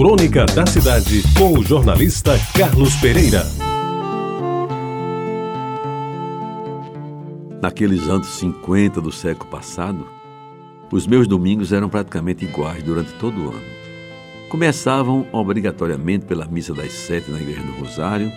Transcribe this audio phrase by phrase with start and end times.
[0.00, 3.42] Crônica da Cidade, com o jornalista Carlos Pereira.
[7.60, 10.06] Naqueles anos 50 do século passado,
[10.90, 13.62] os meus domingos eram praticamente iguais durante todo o ano.
[14.48, 18.32] Começavam obrigatoriamente pela missa das sete na Igreja do Rosário,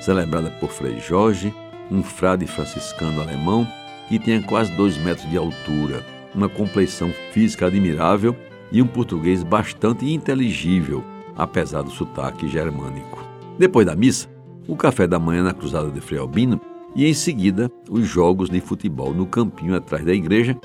[0.00, 1.52] celebrada por Frei Jorge,
[1.90, 3.66] um frade franciscano alemão
[4.08, 6.00] que tinha quase dois metros de altura,
[6.32, 8.36] uma compleição física admirável
[8.70, 11.02] e um português bastante inteligível,
[11.36, 13.22] apesar do sotaque germânico.
[13.58, 14.28] Depois da missa,
[14.66, 16.60] o café da manhã na Cruzada de Frei Albino
[16.94, 20.56] e em seguida os jogos de futebol no campinho atrás da igreja,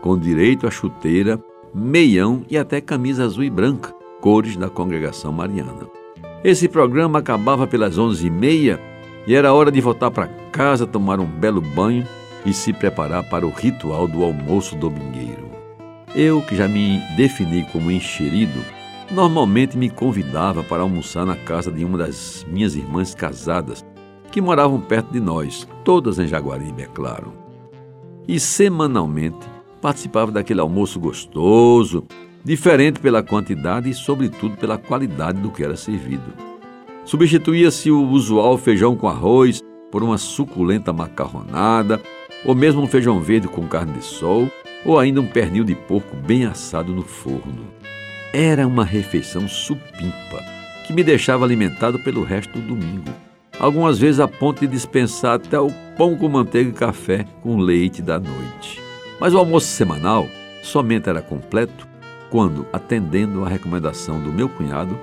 [0.00, 1.42] com direito a chuteira,
[1.74, 5.86] meião e até camisa azul e branca, cores da congregação mariana.
[6.44, 8.80] Esse programa acabava pelas onze e meia
[9.26, 12.06] e era hora de voltar para casa, tomar um belo banho
[12.44, 15.31] e se preparar para o ritual do almoço domingueiro.
[16.14, 18.60] Eu, que já me defini como enxerido,
[19.10, 23.82] normalmente me convidava para almoçar na casa de uma das minhas irmãs casadas,
[24.30, 27.32] que moravam perto de nós, todas em Jaguaribe, é claro.
[28.28, 29.46] E semanalmente
[29.80, 32.04] participava daquele almoço gostoso,
[32.44, 36.32] diferente pela quantidade e, sobretudo, pela qualidade do que era servido.
[37.06, 42.00] Substituía-se o usual feijão com arroz por uma suculenta macarronada,
[42.44, 44.48] ou mesmo um feijão verde com carne de sol,
[44.84, 47.66] ou ainda um pernil de porco bem assado no forno.
[48.32, 50.42] Era uma refeição supimpa,
[50.86, 53.10] que me deixava alimentado pelo resto do domingo.
[53.58, 58.02] Algumas vezes a ponto de dispensar até o pão com manteiga e café com leite
[58.02, 58.80] da noite.
[59.20, 60.26] Mas o almoço semanal
[60.62, 61.86] somente era completo
[62.30, 64.98] quando, atendendo à recomendação do meu cunhado,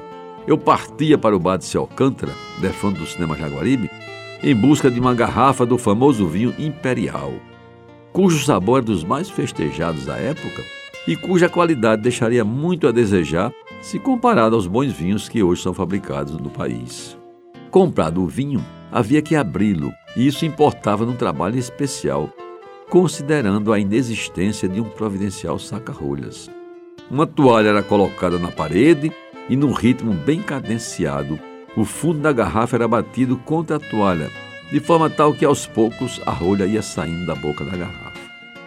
[0.48, 3.90] eu partia para o bar de Seu Alcântara, defronte do cinema Jaguaribe,
[4.42, 7.34] em busca de uma garrafa do famoso vinho Imperial,
[8.12, 10.64] cujo sabor era dos mais festejados da época
[11.08, 15.74] e cuja qualidade deixaria muito a desejar se comparado aos bons vinhos que hoje são
[15.74, 17.18] fabricados no país.
[17.72, 22.30] Comprado o vinho, havia que abri-lo, e isso importava num trabalho especial,
[22.90, 26.50] considerando a inexistência de um providencial saca-rolhas.
[27.10, 29.12] Uma toalha era colocada na parede
[29.48, 31.40] e, num ritmo bem cadenciado,
[31.76, 34.30] o fundo da garrafa era batido contra a toalha,
[34.72, 38.20] de forma tal que aos poucos a rolha ia saindo da boca da garrafa.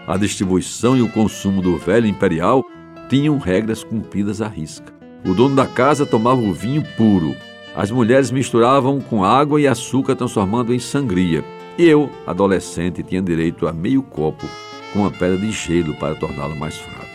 [0.06, 2.64] A distribuição e o consumo do velho imperial
[3.08, 4.92] tinham regras cumpridas à risca.
[5.24, 7.36] O dono da casa tomava o vinho puro.
[7.74, 11.44] As mulheres misturavam com água e açúcar, transformando em sangria.
[11.78, 14.46] E eu, adolescente, tinha direito a meio copo
[14.92, 17.06] com uma pedra de gelo para torná-lo mais fraco.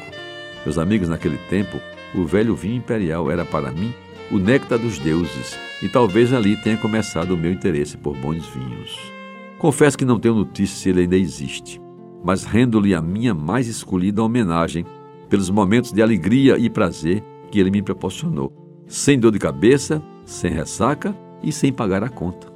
[0.65, 1.79] Meus amigos, naquele tempo,
[2.15, 3.93] o velho vinho imperial era para mim
[4.31, 8.97] o néctar dos deuses, e talvez ali tenha começado o meu interesse por bons vinhos.
[9.57, 11.81] Confesso que não tenho notícia se ele ainda existe,
[12.23, 14.85] mas rendo-lhe a minha mais escolhida homenagem
[15.29, 18.51] pelos momentos de alegria e prazer que ele me proporcionou,
[18.87, 22.47] sem dor de cabeça, sem ressaca e sem pagar a conta.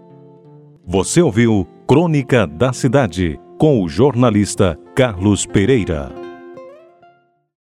[0.86, 6.21] Você ouviu Crônica da Cidade com o jornalista Carlos Pereira.